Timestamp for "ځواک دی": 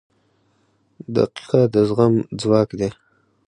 2.41-2.89